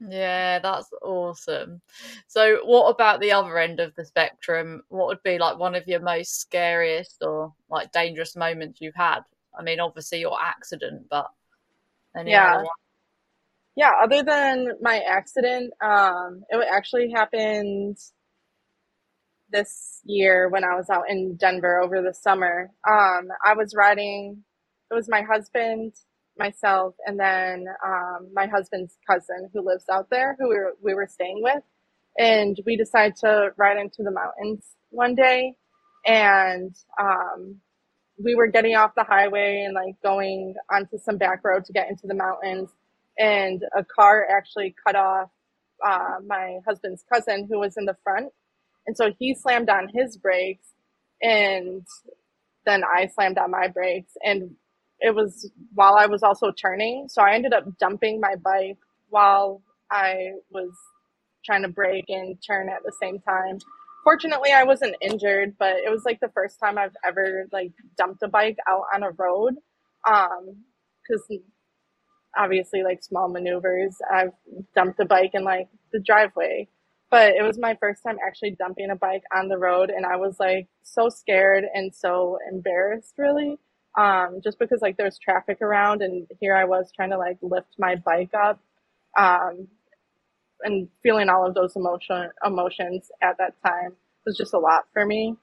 [0.00, 1.80] Yeah, that's awesome.
[2.26, 4.82] So, what about the other end of the spectrum?
[4.88, 9.20] What would be like one of your most scariest or like dangerous moments you've had?
[9.58, 11.26] I mean, obviously your accident, but
[12.24, 12.62] yeah,
[13.76, 13.92] yeah.
[14.02, 17.98] Other than my accident, um, it actually happened
[19.50, 22.70] this year when I was out in Denver over the summer.
[22.88, 24.44] Um, I was riding.
[24.90, 25.92] It was my husband,
[26.38, 30.94] myself, and then um, my husband's cousin who lives out there, who we were, we
[30.94, 31.62] were staying with,
[32.18, 35.54] and we decided to ride into the mountains one day,
[36.06, 37.56] and um,
[38.22, 41.88] we were getting off the highway and like going onto some back road to get
[41.88, 42.70] into the mountains,
[43.18, 45.30] and a car actually cut off
[45.84, 48.32] uh, my husband's cousin who was in the front.
[48.86, 50.68] And so he slammed on his brakes
[51.22, 51.86] and
[52.66, 54.12] then I slammed on my brakes.
[54.22, 54.56] And
[55.00, 57.06] it was while I was also turning.
[57.08, 58.78] So I ended up dumping my bike
[59.08, 60.70] while I was
[61.44, 63.58] trying to brake and turn at the same time.
[64.02, 68.22] Fortunately, I wasn't injured, but it was like the first time I've ever like dumped
[68.22, 69.54] a bike out on a road.
[70.08, 70.64] Um,
[71.06, 71.22] cause
[72.36, 74.32] obviously like small maneuvers, I've
[74.74, 76.68] dumped a bike in like the driveway
[77.14, 80.16] but it was my first time actually dumping a bike on the road and i
[80.16, 83.56] was like so scared and so embarrassed really
[83.96, 87.68] um, just because like there's traffic around and here i was trying to like lift
[87.78, 88.60] my bike up
[89.18, 89.68] um,
[90.62, 93.92] and feeling all of those emotion emotions at that time
[94.26, 95.36] was just a lot for me.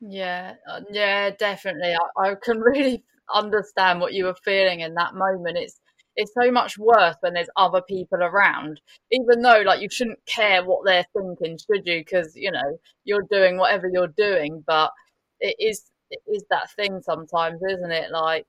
[0.00, 1.94] Yeah uh, yeah definitely.
[1.94, 5.58] I, I can really understand what you were feeling in that moment.
[5.58, 5.80] It's
[6.16, 8.80] it's so much worse when there's other people around
[9.12, 12.00] even though like you shouldn't care what they're thinking should you?
[12.00, 14.92] Because you know you're doing whatever you're doing but
[15.40, 18.10] it is it is that thing sometimes isn't it?
[18.10, 18.46] Like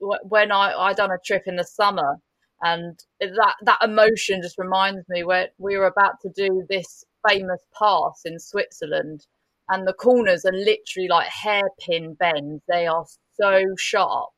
[0.00, 2.16] when i i done a trip in the summer
[2.62, 7.60] and that that emotion just reminds me where we were about to do this famous
[7.78, 9.26] pass in switzerland
[9.68, 12.60] and the corners are literally like hairpin bends.
[12.68, 13.06] They are
[13.40, 14.30] so sharp.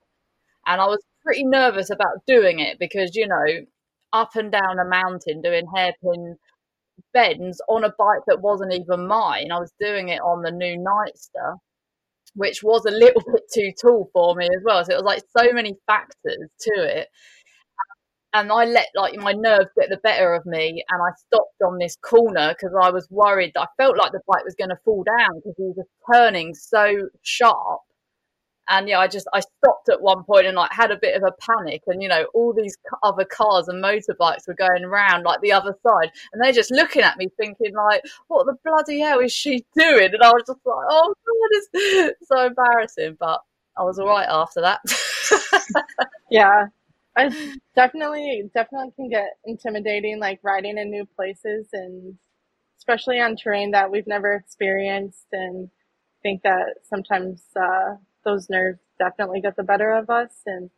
[0.67, 3.47] And i was pretty nervous about doing it because you know
[4.13, 6.37] up and down a mountain doing hairpin
[7.15, 9.51] bends on a bike that wasn't even mine.
[9.53, 11.57] I was doing it on the new Nightster,
[12.35, 14.85] which was a little bit too tall for me as well.
[14.85, 17.09] So it was like so many factors to it.
[18.35, 21.61] Um, and I let like my nerves get the better of me, and I stopped
[21.65, 23.53] on this corner because I was worried.
[23.57, 27.09] I felt like the bike was going to fall down because he was turning so
[27.23, 27.81] sharp
[28.69, 31.23] and yeah, I just I stopped at one point and like had a bit of
[31.25, 35.41] a panic, and you know all these other cars and motorbikes were going around like
[35.41, 39.19] the other side, and they're just looking at me thinking like, what the bloody hell
[39.19, 40.11] is she doing?
[40.13, 43.41] And I was just like, oh god, it's so embarrassing, but
[43.77, 44.81] I was all right after that.
[46.31, 46.67] yeah,
[47.17, 52.17] I definitely definitely can get intimidating, like riding in new places and
[52.79, 55.69] especially on terrain that we've never experienced, and
[56.23, 57.43] think that sometimes.
[57.57, 60.71] Uh, those nerves definitely get the better of us and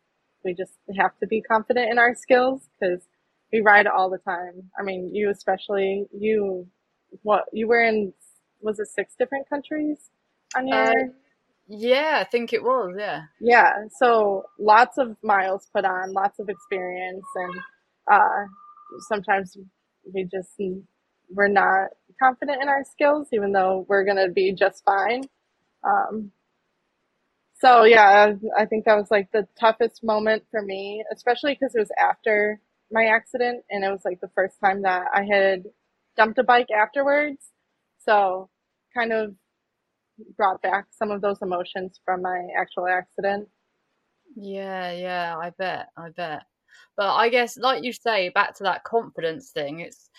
[0.43, 3.01] we just have to be confident in our skills because
[3.51, 4.69] we ride all the time.
[4.79, 6.67] I mean, you especially, you,
[7.23, 8.13] what, you were in,
[8.61, 9.97] was it six different countries
[10.55, 10.89] on your?
[10.89, 10.93] Uh,
[11.67, 13.23] yeah, I think it was, yeah.
[13.41, 17.53] Yeah, so lots of miles put on, lots of experience, and
[18.11, 18.45] uh,
[19.07, 19.57] sometimes
[20.13, 20.49] we just,
[21.29, 21.89] we're not
[22.21, 25.23] confident in our skills, even though we're going to be just fine.
[25.83, 26.31] Um,
[27.57, 31.79] so yeah, I think that was like the toughest moment for me, especially because it
[31.79, 32.59] was after
[32.91, 35.63] my accident and it was like the first time that I had
[36.17, 37.51] dumped a bike afterwards.
[38.05, 38.49] So
[38.93, 39.35] kind of
[40.37, 43.47] brought back some of those emotions from my actual accident.
[44.35, 46.43] Yeah, yeah, I bet, I bet.
[46.97, 50.09] But I guess, like you say, back to that confidence thing, it's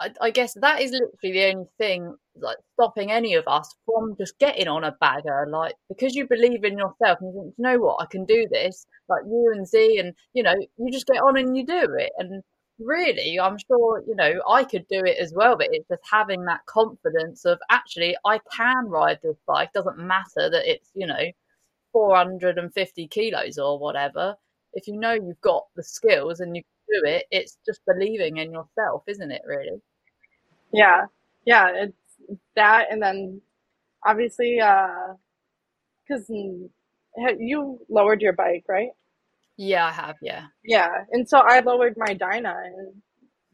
[0.00, 4.16] I, I, guess that is literally the only thing like stopping any of us from
[4.18, 5.46] just getting on a bagger.
[5.48, 8.46] Like because you believe in yourself and you think, you know what, I can do
[8.50, 8.86] this.
[9.08, 12.12] Like you and Z, and you know, you just get on and you do it.
[12.18, 12.42] And
[12.78, 15.56] really, I'm sure you know I could do it as well.
[15.56, 19.72] But it's just having that confidence of actually I can ride this bike.
[19.72, 21.30] Doesn't matter that it's you know
[21.92, 24.36] 450 kilos or whatever.
[24.74, 26.62] If you know you've got the skills and you
[27.04, 29.80] it, it's just believing in yourself, isn't it, really?
[30.72, 31.06] Yeah.
[31.44, 31.68] Yeah.
[31.74, 31.96] It's
[32.56, 32.86] that.
[32.90, 33.40] And then
[34.04, 35.14] obviously, uh,
[36.08, 38.90] cause you lowered your bike, right?
[39.56, 40.16] Yeah, I have.
[40.22, 40.46] Yeah.
[40.64, 41.04] Yeah.
[41.10, 43.02] And so I lowered my Dyna and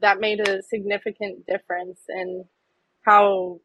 [0.01, 2.45] that made a significant difference in
[3.03, 3.61] how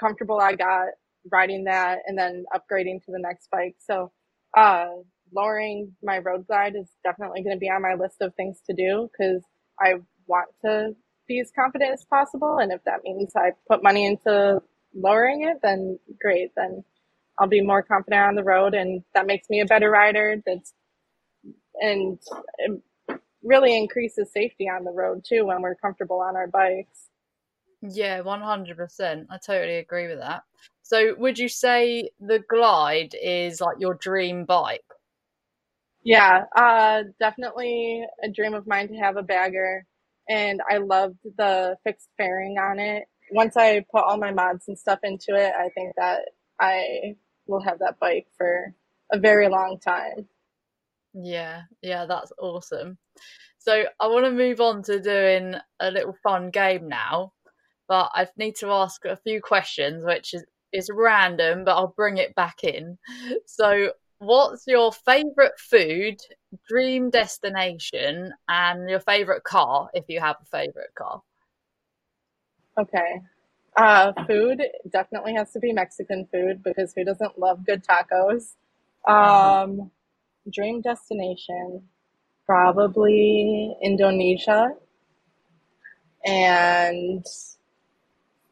[0.00, 0.88] comfortable I got
[1.30, 3.76] riding that and then upgrading to the next bike.
[3.78, 4.12] So,
[4.56, 4.86] uh,
[5.34, 8.74] lowering my road glide is definitely going to be on my list of things to
[8.74, 9.42] do because
[9.80, 9.94] I
[10.26, 10.94] want to
[11.26, 12.58] be as confident as possible.
[12.58, 14.62] And if that means I put money into
[14.94, 16.52] lowering it, then great.
[16.56, 16.84] Then
[17.38, 20.36] I'll be more confident on the road, and that makes me a better rider.
[20.46, 20.72] That's
[21.80, 22.18] and
[23.42, 27.08] really increases safety on the road too when we're comfortable on our bikes.
[27.82, 29.26] Yeah, one hundred percent.
[29.30, 30.44] I totally agree with that.
[30.82, 34.84] So, would you say the Glide is like your dream bike?
[36.04, 39.86] Yeah, uh, definitely a dream of mine to have a bagger.
[40.28, 43.04] And I loved the fixed fairing on it.
[43.32, 46.20] Once I put all my mods and stuff into it, I think that
[46.60, 48.74] I will have that bike for
[49.12, 50.28] a very long time.
[51.14, 52.98] Yeah, yeah, that's awesome.
[53.58, 57.32] So I want to move on to doing a little fun game now,
[57.88, 62.18] but I need to ask a few questions, which is is random, but I'll bring
[62.18, 62.98] it back in.
[63.46, 66.20] So what's your favorite food,
[66.68, 71.22] dream destination, and your favorite car if you have a favorite car?
[72.78, 73.20] Okay.
[73.76, 78.54] Uh, food definitely has to be Mexican food because who doesn't love good tacos?
[79.06, 79.90] Um,
[80.50, 81.88] dream destination,
[82.46, 84.74] probably Indonesia.
[86.24, 87.24] And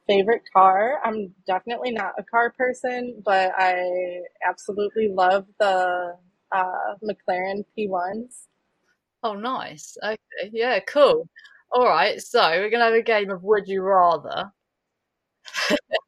[0.07, 1.01] favorite car.
[1.05, 6.17] I'm definitely not a car person, but I absolutely love the
[6.51, 8.49] uh, McLaren P1s.
[9.23, 9.97] Oh, nice.
[10.03, 10.51] Okay.
[10.53, 11.29] Yeah, cool.
[11.71, 12.21] All right.
[12.21, 14.53] So we're going to have a game of Would You Rather.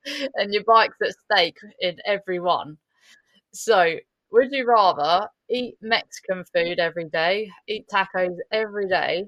[0.35, 2.77] and your bike's at stake in every one.
[3.53, 3.97] So,
[4.33, 9.27] would you rather eat Mexican food every day, eat tacos every day,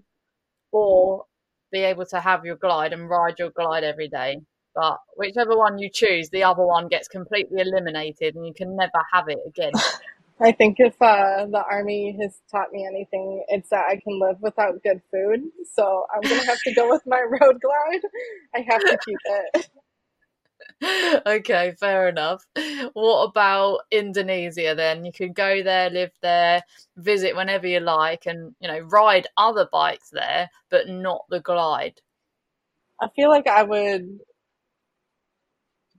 [0.72, 1.24] or
[1.72, 4.40] be able to have your glide and ride your glide every day?
[4.76, 9.02] But whichever one you choose, the other one gets completely eliminated and you can never
[9.12, 9.72] have it again.
[10.38, 14.36] I think if uh, the army has taught me anything, it's that I can live
[14.42, 15.44] without good food.
[15.72, 18.02] So I'm going to have to go with my road glide.
[18.54, 19.70] I have to keep it.
[21.26, 22.44] okay, fair enough.
[22.92, 25.06] What about Indonesia then?
[25.06, 26.62] You can go there, live there,
[26.98, 32.02] visit whenever you like, and you know, ride other bikes there, but not the glide.
[33.00, 34.20] I feel like I would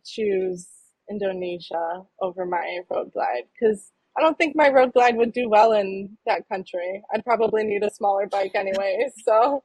[0.07, 0.67] choose
[1.09, 5.73] Indonesia over my road glide because I don't think my road glide would do well
[5.73, 7.03] in that country.
[7.13, 9.09] I'd probably need a smaller bike anyway.
[9.25, 9.63] So,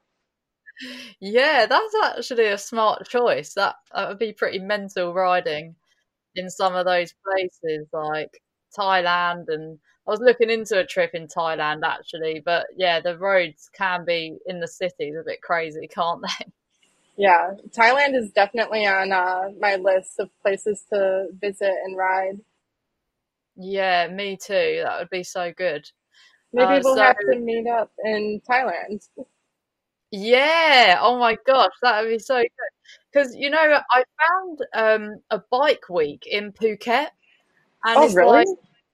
[1.21, 3.55] yeah, that's actually a smart choice.
[3.55, 5.77] That that would be pretty mental riding
[6.35, 8.43] in some of those places like
[8.77, 13.71] Thailand and I was looking into a trip in Thailand actually, but yeah, the roads
[13.73, 16.47] can be in the cities a bit crazy, can't they?
[17.17, 22.41] Yeah, Thailand is definitely on uh, my list of places to visit and ride.
[23.57, 24.81] Yeah, me too.
[24.83, 25.89] That would be so good.
[26.55, 29.07] Maybe uh, we'll so, have to meet up in Thailand.
[30.11, 30.99] Yeah.
[31.01, 32.49] Oh my gosh, that would be so good.
[33.13, 37.09] Because you know, I found um, a bike week in Phuket,
[37.85, 38.39] and oh, it's really?
[38.39, 38.49] like,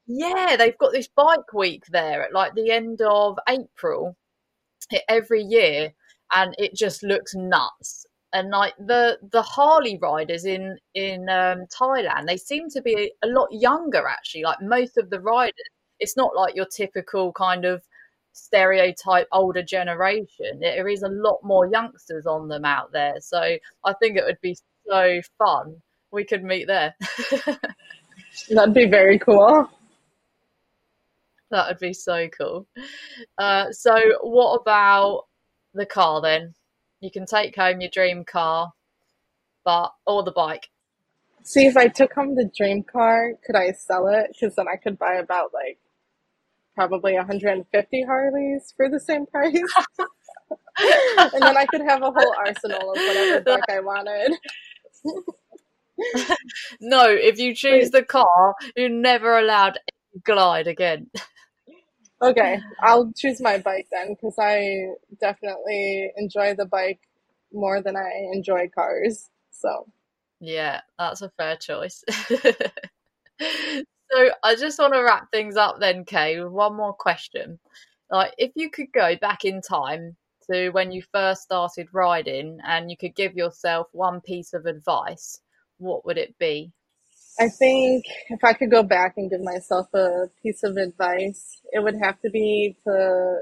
[0.09, 4.17] yeah, they've got this bike week there at like the end of April
[5.09, 5.93] every year,
[6.35, 12.27] and it just looks nuts and like the the Harley riders in in um, Thailand,
[12.27, 14.43] they seem to be a lot younger actually.
[14.43, 15.55] Like most of the riders,
[15.99, 17.83] it's not like your typical kind of
[18.33, 20.61] stereotype older generation.
[20.61, 23.41] There is a lot more youngsters on them out there, so
[23.85, 24.57] I think it would be
[24.89, 25.77] so fun.
[26.11, 26.95] We could meet there.
[28.51, 29.71] That'd be very cool.
[31.51, 32.67] That would be so cool.
[33.39, 35.25] Uh, so, what about
[35.75, 36.55] the car then?
[37.01, 38.73] You can take home your dream car,
[39.65, 40.69] but or the bike.
[41.45, 44.33] See, if I took home the dream car, could I sell it?
[44.33, 45.79] Because then I could buy about like
[46.75, 49.55] probably 150 Harleys for the same price.
[50.79, 54.39] and then I could have a whole arsenal of whatever bike I wanted.
[56.81, 61.11] no, if you choose the car, you're never allowed to glide again.
[62.21, 64.89] Okay, I'll choose my bike then because I
[65.21, 67.01] definitely enjoy the bike
[67.53, 69.31] more than I enjoy cars.
[69.51, 69.87] So,
[70.41, 72.05] yeah, that's a fair choice.
[72.29, 72.41] so,
[73.41, 77.61] I just want to wrap things up then, Kay, with one more question.
[78.11, 80.17] Like, if you could go back in time
[80.51, 85.41] to when you first started riding and you could give yourself one piece of advice,
[85.79, 86.73] what would it be?
[87.41, 91.83] I think if I could go back and give myself a piece of advice, it
[91.83, 93.39] would have to be to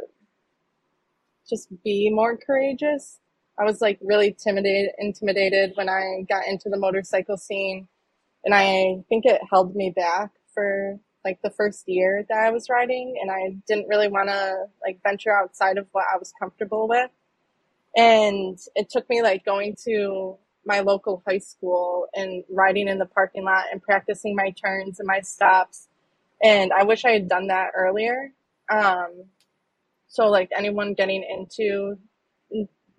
[1.48, 3.18] just be more courageous.
[3.58, 7.88] I was like really intimidated, intimidated when I got into the motorcycle scene,
[8.44, 12.68] and I think it held me back for like the first year that I was
[12.68, 16.86] riding, and I didn't really want to like venture outside of what I was comfortable
[16.86, 17.10] with.
[17.96, 20.36] And it took me like going to
[20.66, 25.06] my local high school and riding in the parking lot and practicing my turns and
[25.06, 25.88] my stops.
[26.42, 28.32] And I wish I had done that earlier.
[28.70, 29.24] Um,
[30.08, 31.96] so, like anyone getting into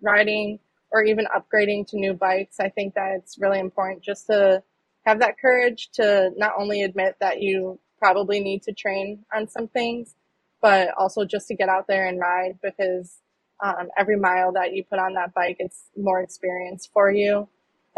[0.00, 0.58] riding
[0.90, 4.62] or even upgrading to new bikes, I think that it's really important just to
[5.04, 9.68] have that courage to not only admit that you probably need to train on some
[9.68, 10.14] things,
[10.60, 13.18] but also just to get out there and ride because
[13.62, 17.48] um, every mile that you put on that bike, it's more experience for you.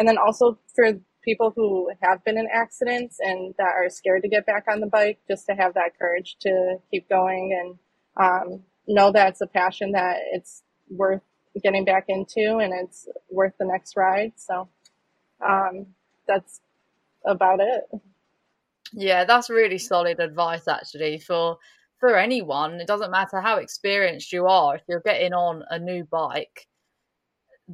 [0.00, 4.30] And then also for people who have been in accidents and that are scared to
[4.30, 7.78] get back on the bike, just to have that courage to keep going and
[8.16, 11.20] um, know that it's a passion that it's worth
[11.62, 14.32] getting back into and it's worth the next ride.
[14.36, 14.70] So
[15.46, 15.88] um,
[16.26, 16.62] that's
[17.26, 17.84] about it.
[18.94, 21.58] Yeah, that's really solid advice actually for
[21.98, 22.80] for anyone.
[22.80, 26.66] It doesn't matter how experienced you are, if you're getting on a new bike,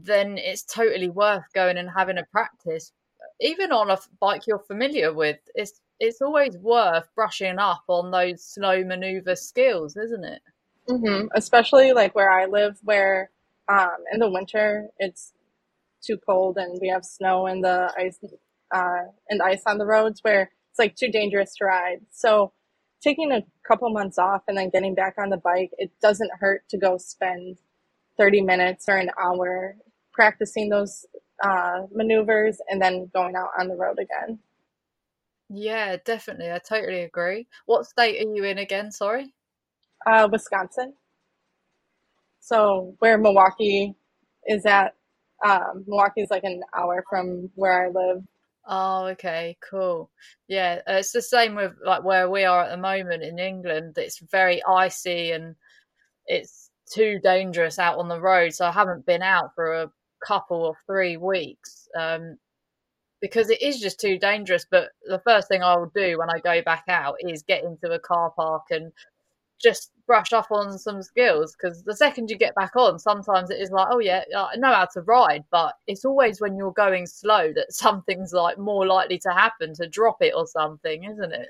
[0.05, 2.93] then it's totally worth going and having a practice.
[3.41, 8.45] Even on a bike you're familiar with, it's it's always worth brushing up on those
[8.45, 10.43] slow maneuver skills, isn't it?
[10.89, 11.29] Mm-hmm.
[11.35, 13.31] Especially like where I live, where
[13.69, 15.33] um, in the winter it's
[16.07, 18.19] too cold and we have snow and the ice
[18.75, 22.01] uh, and ice on the roads, where it's like too dangerous to ride.
[22.13, 22.53] So
[23.03, 26.69] taking a couple months off and then getting back on the bike, it doesn't hurt
[26.69, 27.59] to go spend
[28.19, 29.77] 30 minutes or an hour
[30.17, 31.07] practicing those
[31.45, 34.41] uh, maneuvers and then going out on the road again.
[35.49, 36.51] Yeah, definitely.
[36.51, 37.47] I totally agree.
[37.67, 38.91] What state are you in again?
[38.91, 39.33] Sorry.
[40.05, 40.95] Uh, Wisconsin.
[42.41, 43.95] So where Milwaukee
[44.47, 44.95] is at,
[45.45, 48.25] um, Milwaukee is like an hour from where I live.
[48.69, 50.11] Oh, okay, cool.
[50.49, 53.97] Yeah, uh, it's the same with like where we are at the moment in England.
[53.97, 55.55] It's very icy and
[56.27, 58.55] it's too dangerous out on the road.
[58.55, 59.91] So I haven't been out for a
[60.25, 62.39] couple or three weeks um,
[63.21, 64.67] because it is just too dangerous.
[64.71, 67.91] But the first thing I will do when I go back out is get into
[67.93, 68.93] a car park and
[69.63, 73.61] just brush up on some skills because the second you get back on, sometimes it
[73.61, 77.07] is like, oh yeah, I know how to ride, but it's always when you're going
[77.07, 81.49] slow that something's like more likely to happen to drop it or something, isn't it?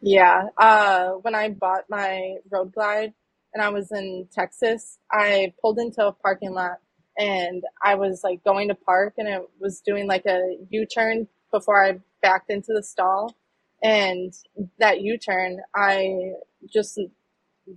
[0.00, 0.48] Yeah.
[0.56, 3.12] Uh, when I bought my road glide
[3.54, 6.78] and I was in Texas, I pulled into a parking lot
[7.18, 11.28] and I was like going to park and it was doing like a U turn
[11.50, 13.36] before I backed into the stall.
[13.82, 14.32] And
[14.78, 16.32] that U turn, I
[16.72, 16.98] just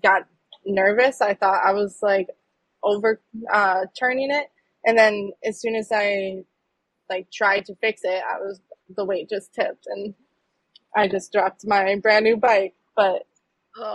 [0.04, 0.24] got
[0.66, 1.22] nervous.
[1.22, 2.28] I thought I was like
[2.84, 3.22] over
[3.52, 4.48] uh, turning it.
[4.86, 6.44] And then as soon as I
[7.10, 8.62] like tried to fix it, I was
[8.96, 10.14] the weight just tipped and
[10.96, 12.76] I just dropped my brand new bike.
[12.96, 13.24] But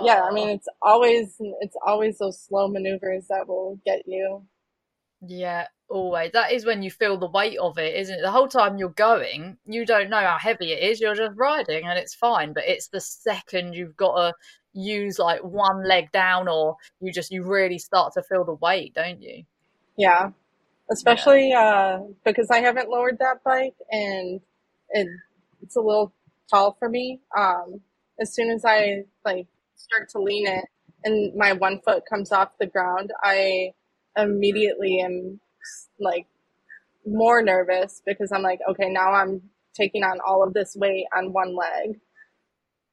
[0.05, 4.45] yeah, I mean it's always it's always those slow maneuvers that will get you.
[5.27, 6.33] Yeah, always.
[6.33, 8.23] That is when you feel the weight of it, isn't it?
[8.23, 11.01] The whole time you're going, you don't know how heavy it is.
[11.01, 12.53] You're just riding and it's fine.
[12.53, 14.35] But it's the second you've got to
[14.73, 18.95] use like one leg down or you just, you really start to feel the weight,
[18.95, 19.45] don't you?
[19.99, 20.31] Yeah.
[20.91, 21.59] Especially yeah.
[21.61, 24.41] uh, because I haven't lowered that bike and
[24.91, 25.07] it,
[25.63, 26.13] it's a little
[26.51, 27.21] tall for me.
[27.37, 27.81] Um,
[28.19, 29.47] as soon as I like
[29.77, 30.65] start to lean it
[31.05, 33.75] and my one foot comes off the ground, I
[34.23, 35.41] immediately am
[35.99, 36.27] like
[37.07, 39.43] more nervous because I'm like, okay, now I'm
[39.75, 42.01] taking on all of this weight on one leg.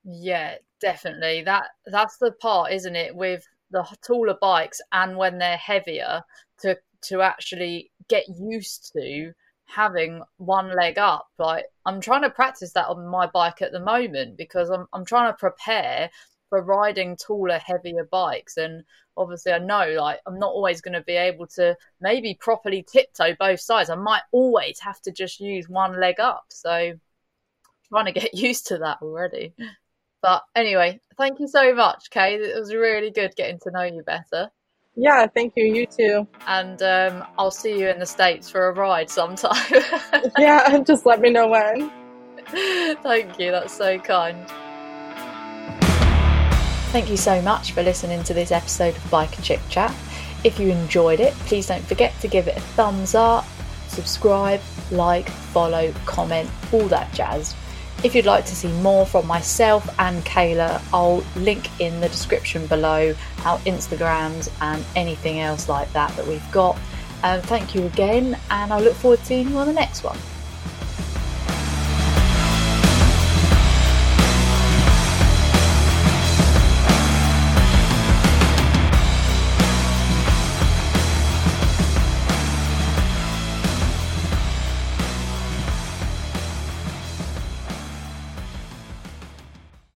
[0.03, 1.43] Yeah, definitely.
[1.43, 6.23] That that's the part, isn't it, with the taller bikes and when they're heavier
[6.59, 9.33] to to actually get used to
[9.65, 11.27] having one leg up.
[11.37, 15.05] Like I'm trying to practice that on my bike at the moment because I'm I'm
[15.05, 16.09] trying to prepare
[16.49, 18.57] for riding taller, heavier bikes.
[18.57, 18.83] And
[19.15, 23.35] obviously, I know like I'm not always going to be able to maybe properly tiptoe
[23.39, 23.89] both sides.
[23.89, 26.45] I might always have to just use one leg up.
[26.49, 26.93] So,
[27.89, 29.53] trying to get used to that already.
[30.21, 32.35] But anyway, thank you so much, Kay.
[32.35, 34.51] It was really good getting to know you better.
[34.99, 35.65] Yeah, thank you.
[35.65, 36.27] You too.
[36.47, 39.83] And um, I'll see you in the States for a ride sometime.
[40.39, 41.91] yeah, just let me know when.
[42.47, 43.51] Thank you.
[43.51, 44.47] That's so kind.
[46.91, 49.93] Thank you so much for listening to this episode of Biker Chick Chat.
[50.45, 53.45] If you enjoyed it, please don't forget to give it a thumbs up,
[53.89, 57.55] subscribe, like, follow, comment, all that jazz.
[58.05, 62.65] If you'd like to see more from myself and Kayla, I'll link in the description
[62.67, 63.13] below
[63.43, 66.79] our Instagrams and anything else like that that we've got.
[67.21, 70.17] Um, thank you again, and I look forward to seeing you on the next one.